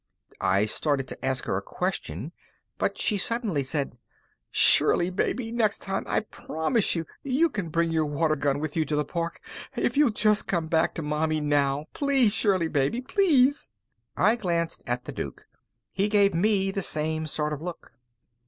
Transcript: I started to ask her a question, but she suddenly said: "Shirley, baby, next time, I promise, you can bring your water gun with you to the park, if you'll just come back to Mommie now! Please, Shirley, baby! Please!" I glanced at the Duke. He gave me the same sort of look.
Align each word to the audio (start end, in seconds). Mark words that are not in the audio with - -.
I 0.39 0.65
started 0.65 1.07
to 1.09 1.23
ask 1.23 1.43
her 1.45 1.57
a 1.57 1.61
question, 1.61 2.31
but 2.79 2.97
she 2.97 3.19
suddenly 3.19 3.63
said: 3.63 3.99
"Shirley, 4.49 5.11
baby, 5.11 5.51
next 5.51 5.83
time, 5.83 6.05
I 6.07 6.21
promise, 6.21 6.97
you 7.21 7.49
can 7.49 7.69
bring 7.69 7.91
your 7.91 8.07
water 8.07 8.35
gun 8.35 8.57
with 8.59 8.75
you 8.75 8.83
to 8.83 8.95
the 8.95 9.05
park, 9.05 9.39
if 9.75 9.97
you'll 9.97 10.09
just 10.09 10.47
come 10.47 10.65
back 10.65 10.95
to 10.95 11.03
Mommie 11.03 11.39
now! 11.39 11.85
Please, 11.93 12.33
Shirley, 12.33 12.67
baby! 12.67 12.99
Please!" 12.99 13.69
I 14.17 14.35
glanced 14.37 14.83
at 14.87 15.05
the 15.05 15.11
Duke. 15.11 15.45
He 15.91 16.09
gave 16.09 16.33
me 16.33 16.71
the 16.71 16.81
same 16.81 17.27
sort 17.27 17.53
of 17.53 17.61
look. 17.61 17.93